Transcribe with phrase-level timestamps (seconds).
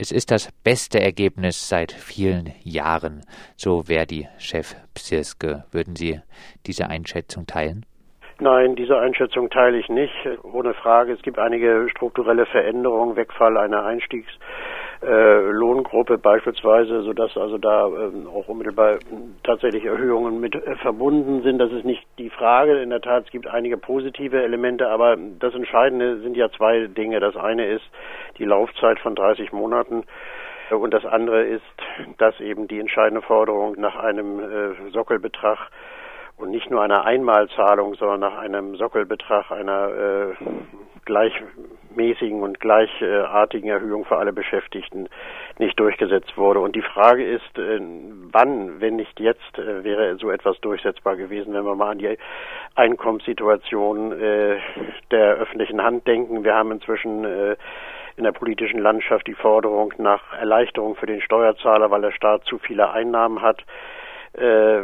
[0.00, 3.22] es ist das beste Ergebnis seit vielen Jahren,
[3.56, 5.64] so Verdi-Chef Psirske.
[5.72, 6.20] Würden Sie
[6.66, 7.84] diese Einschätzung teilen?
[8.38, 10.14] Nein, diese Einschätzung teile ich nicht.
[10.44, 14.30] Ohne Frage, es gibt einige strukturelle Veränderungen, Wegfall einer Einstiegs
[15.02, 18.98] äh, Lohngruppe beispielsweise, sodass also da äh, auch unmittelbar
[19.44, 21.58] tatsächlich Erhöhungen mit äh, verbunden sind.
[21.58, 22.80] Das ist nicht die Frage.
[22.80, 27.20] In der Tat, es gibt einige positive Elemente, aber das Entscheidende sind ja zwei Dinge.
[27.20, 27.84] Das eine ist
[28.38, 30.04] die Laufzeit von 30 Monaten.
[30.70, 31.62] Und das andere ist,
[32.18, 35.70] dass eben die entscheidende Forderung nach einem äh, Sockelbetrag
[36.36, 40.34] und nicht nur einer Einmalzahlung, sondern nach einem Sockelbetrag einer äh,
[41.08, 45.08] gleichmäßigen und gleichartigen Erhöhung für alle Beschäftigten
[45.58, 46.60] nicht durchgesetzt wurde.
[46.60, 47.80] Und die Frage ist, äh,
[48.30, 52.18] wann, wenn nicht jetzt, äh, wäre so etwas durchsetzbar gewesen, wenn wir mal an die
[52.74, 54.58] Einkommenssituation äh,
[55.10, 56.44] der öffentlichen Hand denken.
[56.44, 62.02] Wir haben inzwischen in der politischen Landschaft die Forderung nach Erleichterung für den Steuerzahler, weil
[62.02, 63.64] der Staat zu viele Einnahmen hat
[64.38, 64.82] äh,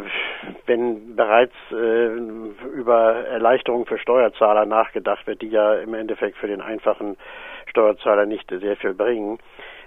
[0.67, 6.61] wenn bereits äh, über Erleichterungen für Steuerzahler nachgedacht wird, die ja im Endeffekt für den
[6.61, 7.17] einfachen
[7.67, 9.39] Steuerzahler nicht sehr viel bringen,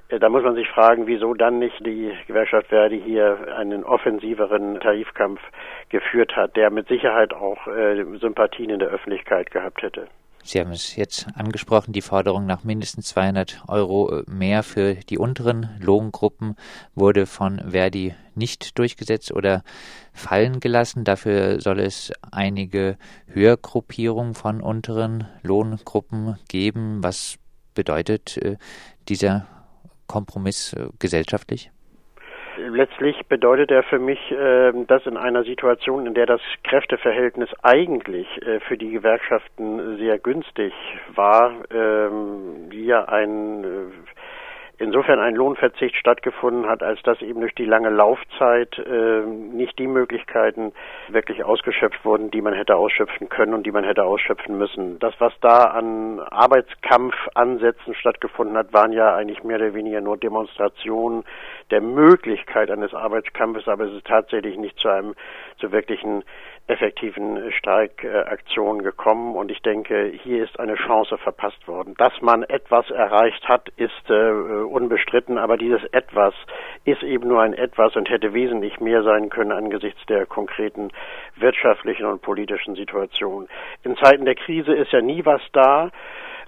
[0.10, 4.80] äh, da muss man sich fragen, wieso dann nicht die Gewerkschaft Verdi hier einen offensiveren
[4.80, 5.42] Tarifkampf
[5.90, 10.08] geführt hat, der mit Sicherheit auch äh, Sympathien in der Öffentlichkeit gehabt hätte.
[10.44, 15.70] Sie haben es jetzt angesprochen, die Forderung nach mindestens 200 Euro mehr für die unteren
[15.80, 16.56] Lohngruppen
[16.96, 19.64] wurde von Verdi nicht durchgesetzt oder
[20.14, 21.04] fallen gelassen.
[21.04, 27.04] Dafür soll es einige Höhergruppierungen von unteren Lohngruppen geben.
[27.04, 27.38] Was
[27.74, 28.58] bedeutet äh,
[29.10, 29.48] dieser
[30.08, 31.72] Kompromiss äh, gesellschaftlich?
[32.58, 38.28] Letztlich bedeutet er für mich, äh, dass in einer Situation, in der das Kräfteverhältnis eigentlich
[38.42, 40.74] äh, für die Gewerkschaften sehr günstig
[41.16, 43.68] war, ähm, wir ein äh,
[44.80, 49.88] insofern ein Lohnverzicht stattgefunden hat, als dass eben durch die lange Laufzeit äh, nicht die
[49.88, 50.74] Möglichkeiten
[51.10, 55.00] wirklich ausgeschöpft wurden, die man hätte ausschöpfen können und die man hätte ausschöpfen müssen.
[55.00, 61.24] Das, was da an Arbeitskampfansätzen stattgefunden hat, waren ja eigentlich mehr oder weniger nur Demonstrationen
[61.72, 65.16] der Möglichkeit eines Arbeitskampfes, aber es ist tatsächlich nicht zu einem
[65.60, 66.24] zu wirklichen
[66.68, 71.96] effektiven Streikaktionen gekommen und ich denke, hier ist eine Chance verpasst worden.
[71.98, 76.34] Dass man etwas erreicht hat, ist äh, unbestritten, aber dieses etwas
[76.84, 80.90] ist eben nur ein etwas und hätte wesentlich mehr sein können angesichts der konkreten
[81.36, 83.48] wirtschaftlichen und politischen Situation.
[83.84, 85.90] In Zeiten der Krise ist ja nie was da.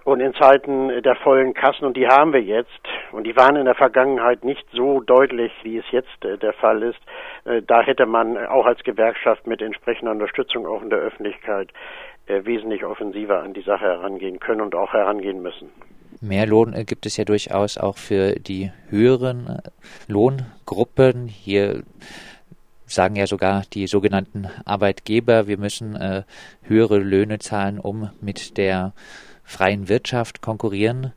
[0.06, 2.70] Und in Zeiten der vollen Kassen, und die haben wir jetzt,
[3.12, 6.84] und die waren in der Vergangenheit nicht so deutlich, wie es jetzt äh, der Fall
[6.84, 7.00] ist,
[7.46, 11.70] äh, da hätte man auch als Gewerkschaft mit entsprechender Unterstützung auch in der Öffentlichkeit
[12.28, 15.70] äh, wesentlich offensiver an die Sache herangehen können und auch herangehen müssen.
[16.22, 19.62] Mehr Lohn gibt es ja durchaus auch für die höheren
[20.08, 21.28] Lohngruppen.
[21.28, 21.84] Hier
[22.86, 25.98] sagen ja sogar die sogenannten Arbeitgeber, wir müssen
[26.64, 28.92] höhere Löhne zahlen, um mit der
[29.50, 31.14] freien Wirtschaft konkurrieren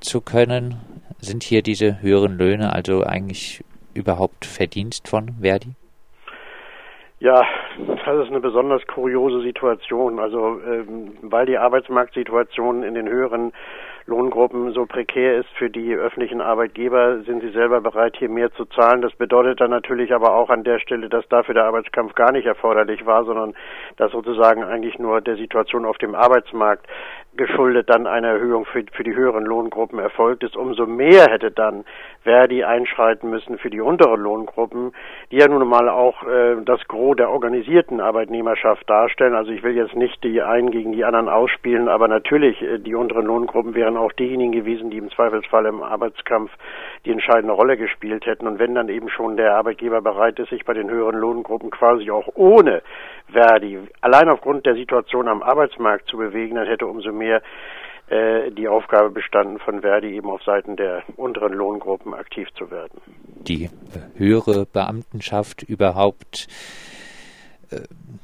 [0.00, 0.76] zu können?
[1.20, 3.62] Sind hier diese höheren Löhne also eigentlich
[3.92, 5.74] überhaupt Verdienst von Verdi?
[7.20, 7.42] Ja,
[8.04, 10.18] das ist eine besonders kuriose Situation.
[10.18, 13.52] Also ähm, weil die Arbeitsmarktsituation in den höheren
[14.06, 18.66] Lohngruppen so prekär ist für die öffentlichen Arbeitgeber, sind sie selber bereit, hier mehr zu
[18.66, 19.00] zahlen.
[19.00, 22.44] Das bedeutet dann natürlich aber auch an der Stelle, dass dafür der Arbeitskampf gar nicht
[22.44, 23.54] erforderlich war, sondern
[23.96, 26.86] dass sozusagen eigentlich nur der Situation auf dem Arbeitsmarkt
[27.36, 30.56] geschuldet dann eine Erhöhung für, für die höheren Lohngruppen erfolgt ist.
[30.56, 31.84] Umso mehr hätte dann
[32.22, 34.92] Verdi einschreiten müssen für die unteren Lohngruppen,
[35.30, 37.30] die ja nun mal auch äh, das Gros der
[37.64, 39.34] organisierten Arbeitnehmerschaft darstellen.
[39.34, 42.94] Also ich will jetzt nicht die einen gegen die anderen ausspielen, aber natürlich äh, die
[42.94, 46.50] unteren Lohngruppen wären auch diejenigen gewesen, die im Zweifelsfall im Arbeitskampf
[47.04, 48.46] die entscheidende Rolle gespielt hätten.
[48.46, 52.10] Und wenn dann eben schon der Arbeitgeber bereit ist, sich bei den höheren Lohngruppen quasi
[52.10, 52.82] auch ohne
[53.32, 57.40] Verdi allein aufgrund der Situation am Arbeitsmarkt zu bewegen, dann hätte umso mehr
[58.08, 63.00] äh, die Aufgabe bestanden von Verdi eben auf Seiten der unteren Lohngruppen aktiv zu werden.
[63.48, 63.70] Die
[64.16, 66.46] höhere Beamtenschaft überhaupt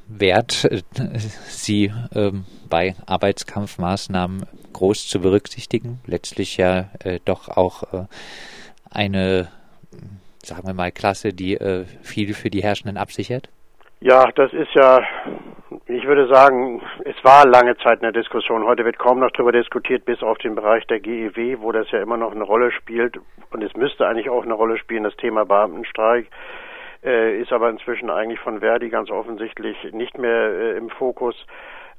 [0.07, 0.81] wert, äh,
[1.17, 5.99] sie ähm, bei Arbeitskampfmaßnahmen groß zu berücksichtigen.
[6.05, 8.05] Letztlich ja äh, doch auch äh,
[8.89, 9.47] eine,
[10.43, 11.57] sagen wir mal, Klasse, die
[12.01, 13.49] viel für die Herrschenden absichert?
[14.01, 14.99] Ja, das ist ja,
[15.85, 18.65] ich würde sagen, es war lange Zeit in der Diskussion.
[18.65, 22.01] Heute wird kaum noch darüber diskutiert, bis auf den Bereich der GEW, wo das ja
[22.01, 23.17] immer noch eine Rolle spielt.
[23.51, 26.27] Und es müsste eigentlich auch eine Rolle spielen, das Thema Beamtenstreik
[27.03, 31.35] äh, ist aber inzwischen eigentlich von Verdi ganz offensichtlich nicht mehr äh, im Fokus.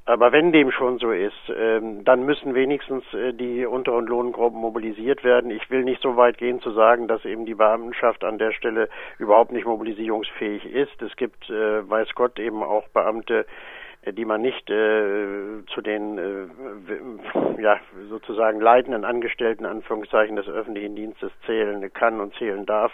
[0.05, 5.23] Aber wenn dem schon so ist, ähm, dann müssen wenigstens äh, die unteren Lohngruppen mobilisiert
[5.23, 5.49] werden.
[5.49, 8.89] Ich will nicht so weit gehen zu sagen, dass eben die Beamtenschaft an der Stelle
[9.17, 11.01] überhaupt nicht mobilisierungsfähig ist.
[11.01, 13.45] Es gibt, äh, weiß Gott, eben auch Beamte,
[14.01, 16.19] äh, die man nicht zu den
[17.57, 17.79] ja
[18.09, 22.91] sozusagen leitenden Angestellten Anführungszeichen des öffentlichen Dienstes zählen kann und zählen darf.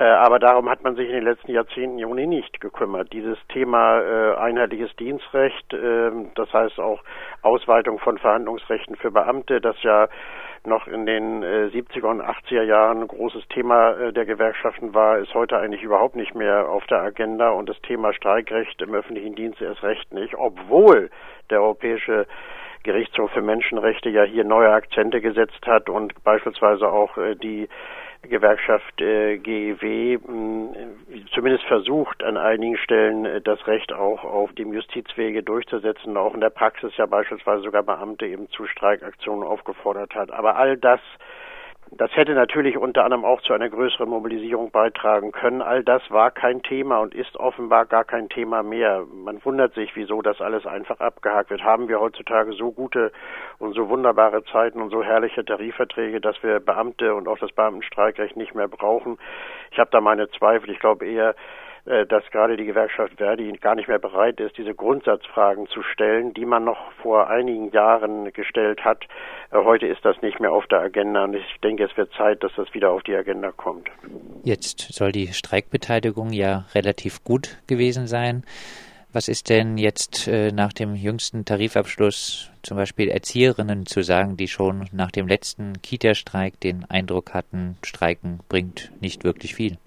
[0.00, 3.12] Äh, aber darum hat man sich in den letzten Jahrzehnten ohnehin nicht gekümmert.
[3.12, 7.02] Dieses Thema äh, einheitliches Dienstrecht, äh, das heißt auch
[7.42, 10.08] Ausweitung von Verhandlungsrechten für Beamte, das ja
[10.64, 15.18] noch in den äh, 70er und 80er Jahren ein großes Thema äh, der Gewerkschaften war,
[15.18, 19.34] ist heute eigentlich überhaupt nicht mehr auf der Agenda und das Thema Streikrecht im öffentlichen
[19.34, 21.10] Dienst erst recht nicht, obwohl
[21.50, 22.26] der Europäische
[22.84, 27.68] Gerichtshof für Menschenrechte ja hier neue Akzente gesetzt hat und beispielsweise auch äh, die
[28.22, 30.18] Gewerkschaft äh, GEW äh,
[31.34, 36.40] zumindest versucht, an einigen Stellen äh, das Recht auch auf dem Justizwege durchzusetzen, auch in
[36.40, 40.30] der Praxis ja beispielsweise sogar Beamte eben zu Streikaktionen aufgefordert hat.
[40.30, 41.00] Aber all das
[41.92, 45.60] das hätte natürlich unter anderem auch zu einer größeren Mobilisierung beitragen können.
[45.60, 49.04] All das war kein Thema und ist offenbar gar kein Thema mehr.
[49.12, 51.64] Man wundert sich, wieso das alles einfach abgehakt wird.
[51.64, 53.10] Haben wir heutzutage so gute
[53.58, 58.36] und so wunderbare Zeiten und so herrliche Tarifverträge, dass wir Beamte und auch das Beamtenstreikrecht
[58.36, 59.18] nicht mehr brauchen?
[59.72, 60.70] Ich habe da meine Zweifel.
[60.70, 61.34] Ich glaube eher,
[62.06, 66.44] dass gerade die Gewerkschaft Verdi gar nicht mehr bereit ist, diese Grundsatzfragen zu stellen, die
[66.44, 69.04] man noch vor einigen Jahren gestellt hat.
[69.50, 72.42] Äh, heute ist das nicht mehr auf der Agenda und ich denke, es wird Zeit,
[72.42, 73.88] dass das wieder auf die Agenda kommt.
[74.44, 78.44] Jetzt soll die Streikbeteiligung ja relativ gut gewesen sein.
[79.12, 84.46] Was ist denn jetzt äh, nach dem jüngsten Tarifabschluss zum Beispiel Erzieherinnen zu sagen, die
[84.46, 89.78] schon nach dem letzten Kita-Streik den Eindruck hatten, Streiken bringt nicht wirklich viel?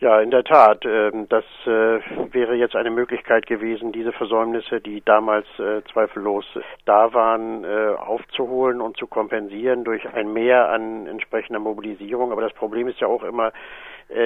[0.00, 0.86] Ja, in der Tat.
[0.86, 2.00] Ähm, das äh,
[2.32, 6.46] wäre jetzt eine Möglichkeit gewesen, diese Versäumnisse, die damals äh, zweifellos
[6.86, 12.32] da waren, äh, aufzuholen und zu kompensieren durch ein Mehr an entsprechender Mobilisierung.
[12.32, 13.52] Aber das Problem ist ja auch immer,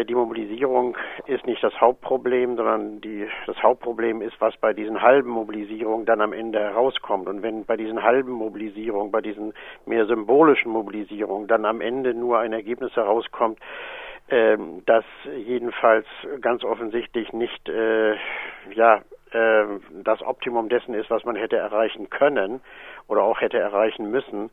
[0.09, 5.29] die Mobilisierung ist nicht das Hauptproblem, sondern die, das Hauptproblem ist, was bei diesen halben
[5.29, 7.29] Mobilisierungen dann am Ende herauskommt.
[7.29, 9.53] Und wenn bei diesen halben Mobilisierungen, bei diesen
[9.85, 13.59] mehr symbolischen Mobilisierungen dann am Ende nur ein Ergebnis herauskommt,
[14.31, 15.05] ähm, das
[15.37, 16.07] jedenfalls
[16.41, 18.15] ganz offensichtlich nicht äh,
[18.75, 19.65] ja äh,
[20.03, 22.61] das Optimum dessen ist, was man hätte erreichen können
[23.09, 24.51] oder auch hätte erreichen müssen,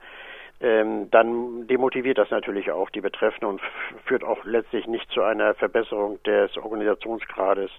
[0.59, 3.62] ähm, dann demotiviert das natürlich auch die Betreffenden und
[4.06, 7.71] führt auch letztlich nicht zu einer Verbesserung des Organisationsgrades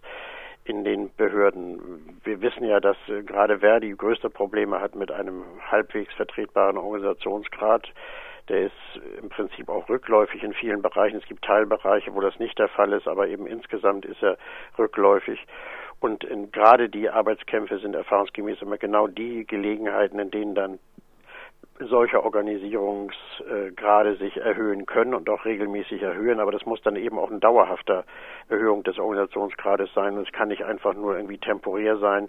[0.65, 2.21] in den Behörden.
[2.25, 7.89] Wir wissen ja, dass äh, gerade Verdi größte Probleme hat mit einem halbwegs vertretbaren Organisationsgrad.
[8.49, 11.17] Der ist im Prinzip auch rückläufig in vielen Bereichen.
[11.17, 14.37] Es gibt Teilbereiche, wo das nicht der Fall ist, aber eben insgesamt ist er
[14.79, 15.45] rückläufig.
[16.01, 20.79] Und in, gerade die Arbeitskämpfe sind erfahrungsgemäß immer genau die Gelegenheiten, in denen dann
[21.79, 27.31] solche Organisierungsgrade sich erhöhen können und auch regelmäßig erhöhen, aber das muss dann eben auch
[27.31, 28.05] eine dauerhafte
[28.49, 32.29] Erhöhung des Organisationsgrades sein und es kann nicht einfach nur irgendwie temporär sein.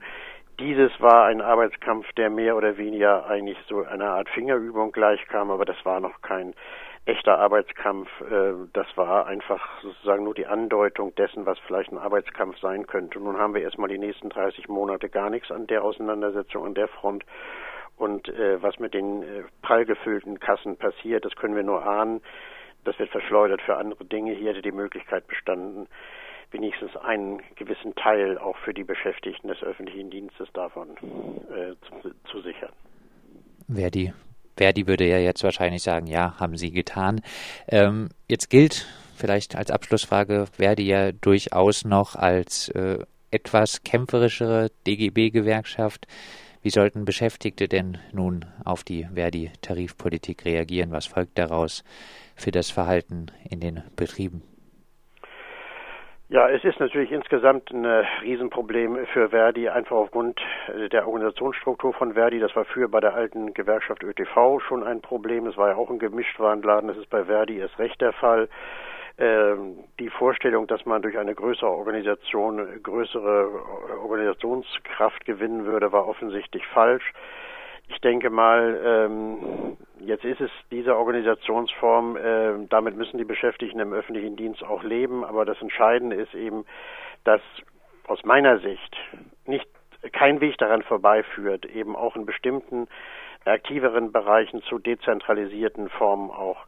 [0.59, 5.65] Dieses war ein Arbeitskampf, der mehr oder weniger eigentlich so einer Art Fingerübung gleichkam, aber
[5.65, 6.53] das war noch kein
[7.05, 8.09] echter Arbeitskampf.
[8.21, 13.19] Äh, das war einfach sozusagen nur die Andeutung dessen, was vielleicht ein Arbeitskampf sein könnte.
[13.19, 16.87] Nun haben wir erstmal die nächsten 30 Monate gar nichts an der Auseinandersetzung an der
[16.87, 17.25] Front.
[17.97, 22.21] Und äh, was mit den äh, prall gefüllten Kassen passiert, das können wir nur ahnen.
[22.85, 24.33] Das wird verschleudert für andere Dinge.
[24.33, 25.87] Hier hätte die Möglichkeit bestanden,
[26.51, 30.89] wenigstens einen gewissen Teil auch für die Beschäftigten des öffentlichen Dienstes davon
[31.51, 32.71] äh, zu, zu sichern.
[33.67, 34.13] Verdi,
[34.55, 37.21] Verdi würde ja jetzt wahrscheinlich sagen, ja, haben Sie getan.
[37.67, 42.99] Ähm, jetzt gilt vielleicht als Abschlussfrage Verdi ja durchaus noch als äh,
[43.31, 46.07] etwas kämpferischere DGB-Gewerkschaft.
[46.61, 50.91] Wie sollten Beschäftigte denn nun auf die Verdi-Tarifpolitik reagieren?
[50.91, 51.83] Was folgt daraus
[52.35, 54.43] für das Verhalten in den Betrieben?
[56.33, 61.93] Ja, es ist natürlich insgesamt ein äh, Riesenproblem für Verdi, einfach aufgrund äh, der Organisationsstruktur
[61.93, 62.39] von Verdi.
[62.39, 65.45] Das war früher bei der alten Gewerkschaft ÖTV schon ein Problem.
[65.45, 66.87] Es war ja auch ein Gemischtwarenladen.
[66.87, 68.49] Das ist bei Verdi erst recht der Fall.
[69.19, 73.51] Ähm, die Vorstellung, dass man durch eine größere Organisation größere
[74.01, 77.13] Organisationskraft gewinnen würde, war offensichtlich falsch.
[77.87, 83.93] Ich denke mal, ähm, jetzt ist es diese Organisationsform, äh, damit müssen die Beschäftigten im
[83.93, 86.65] öffentlichen Dienst auch leben, aber das Entscheidende ist eben,
[87.23, 87.41] dass
[88.07, 88.95] aus meiner Sicht
[89.45, 89.67] nicht
[90.11, 92.87] kein Weg daran vorbeiführt, eben auch in bestimmten
[93.45, 96.65] aktiveren Bereichen zu dezentralisierten Formen auch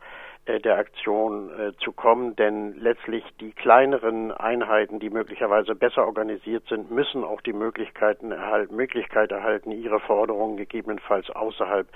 [0.48, 6.92] der Aktion äh, zu kommen, denn letztlich die kleineren Einheiten, die möglicherweise besser organisiert sind,
[6.92, 11.88] müssen auch die Möglichkeiten erhalten, Möglichkeit erhalten, ihre Forderungen gegebenenfalls außerhalb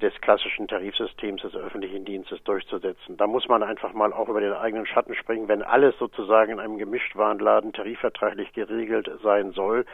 [0.00, 3.16] des klassischen Tarifsystems des öffentlichen Dienstes durchzusetzen.
[3.16, 6.60] Da muss man einfach mal auch über den eigenen Schatten springen, wenn alles sozusagen in
[6.60, 9.84] einem Gemischtwarenladen tarifvertraglich geregelt sein soll,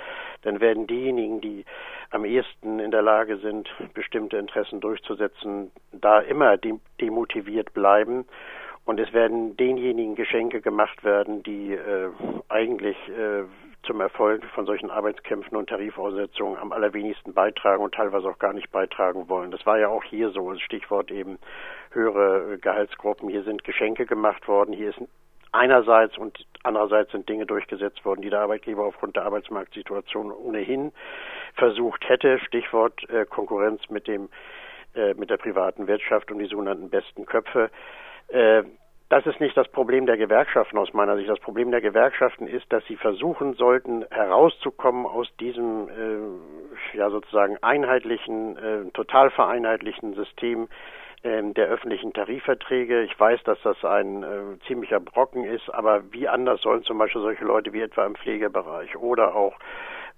[0.42, 1.64] dann werden diejenigen, die
[2.10, 6.56] am ehesten in der Lage sind, bestimmte Interessen durchzusetzen, da immer
[7.00, 8.24] demotiviert bleiben
[8.86, 12.10] und es werden denjenigen Geschenke gemacht werden, die äh,
[12.48, 13.42] eigentlich äh,
[13.86, 18.70] zum Erfolg von solchen Arbeitskämpfen und Tarifaussetzungen am allerwenigsten beitragen und teilweise auch gar nicht
[18.70, 19.50] beitragen wollen.
[19.50, 20.52] Das war ja auch hier so.
[20.52, 21.38] Das Stichwort eben
[21.92, 23.28] höhere Gehaltsgruppen.
[23.28, 24.72] Hier sind Geschenke gemacht worden.
[24.74, 25.00] Hier ist
[25.52, 30.92] einerseits und andererseits sind Dinge durchgesetzt worden, die der Arbeitgeber aufgrund der Arbeitsmarktsituation ohnehin
[31.54, 32.38] versucht hätte.
[32.40, 34.28] Stichwort äh, Konkurrenz mit dem
[34.94, 37.70] äh, mit der privaten Wirtschaft und die sogenannten besten Köpfe.
[38.28, 38.64] Äh,
[39.08, 41.28] das ist nicht das Problem der Gewerkschaften aus meiner Sicht.
[41.28, 47.56] Das Problem der Gewerkschaften ist, dass sie versuchen sollten, herauszukommen aus diesem äh, ja sozusagen
[47.62, 50.68] einheitlichen, äh, total vereinheitlichen System
[51.22, 53.02] äh, der öffentlichen Tarifverträge.
[53.04, 57.22] Ich weiß, dass das ein äh, ziemlicher Brocken ist, aber wie anders sollen zum Beispiel
[57.22, 59.54] solche Leute wie etwa im Pflegebereich oder auch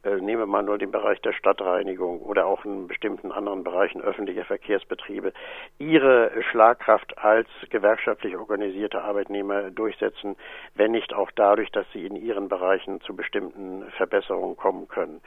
[0.04, 4.44] nehmen wir mal nur den Bereich der Stadtreinigung oder auch in bestimmten anderen Bereichen öffentlicher
[4.44, 5.32] Verkehrsbetriebe,
[5.78, 10.36] ihre Schlagkraft als gewerkschaftlich organisierte Arbeitnehmer durchsetzen,
[10.74, 15.20] wenn nicht auch dadurch, dass sie in ihren Bereichen zu bestimmten Verbesserungen kommen können.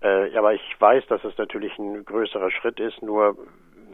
[0.00, 3.36] Äh, aber ich weiß, dass es natürlich ein größerer Schritt ist, nur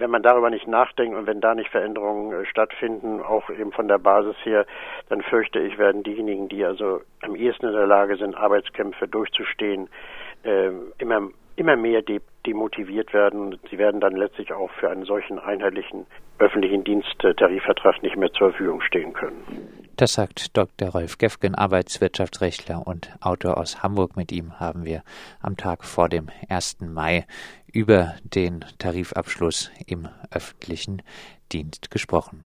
[0.03, 3.87] wenn man darüber nicht nachdenkt und wenn da nicht Veränderungen äh, stattfinden, auch eben von
[3.87, 4.67] der Basis her,
[5.09, 9.89] dann fürchte ich, werden diejenigen, die also am ehesten in der Lage sind, Arbeitskämpfe durchzustehen,
[10.43, 13.57] äh, immer immer mehr de demotiviert werden.
[13.71, 16.07] Sie werden dann letztlich auch für einen solchen einheitlichen
[16.39, 19.45] öffentlichen Diensttarifvertrag nicht mehr zur Verfügung stehen können.
[19.97, 20.89] Das sagt Dr.
[20.89, 24.17] Rolf Gefgen, Arbeitswirtschaftsrechtler und Autor aus Hamburg.
[24.17, 25.03] Mit ihm haben wir
[25.41, 26.81] am Tag vor dem 1.
[26.81, 27.27] Mai
[27.73, 31.03] über den Tarifabschluss im öffentlichen
[31.53, 32.41] Dienst gesprochen.